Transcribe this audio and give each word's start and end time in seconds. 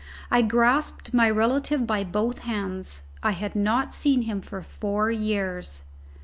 I 0.31 0.41
grasped 0.41 1.13
my 1.13 1.29
relative 1.29 1.85
by 1.85 2.03
both 2.03 2.39
hands. 2.39 3.03
I 3.21 3.33
had 3.33 3.55
not 3.55 3.93
seen 3.93 4.23
him 4.23 4.41
for 4.41 4.63
four 4.63 5.11
years. 5.11 5.83